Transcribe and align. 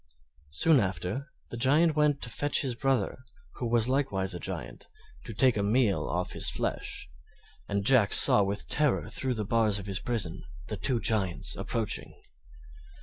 Soon 0.49 0.79
after, 0.79 1.27
the 1.51 1.57
Giant 1.57 1.95
went 1.95 2.23
to 2.23 2.29
fetch 2.31 2.63
his 2.63 2.73
brother, 2.73 3.19
who 3.57 3.67
was 3.69 3.87
likewise 3.87 4.33
a 4.33 4.39
Giant, 4.39 4.87
to 5.25 5.33
take 5.35 5.55
a 5.57 5.61
meal 5.61 6.07
off 6.09 6.31
his 6.31 6.49
flesh, 6.49 7.07
and 7.69 7.85
Jack 7.85 8.11
saw 8.11 8.41
with 8.41 8.67
terror 8.67 9.11
through 9.11 9.35
the 9.35 9.45
bars 9.45 9.77
of 9.77 9.85
his 9.85 9.99
prison 9.99 10.41
the 10.69 10.75
two 10.77 10.99
Giants 10.99 11.55
approaching. 11.55 12.15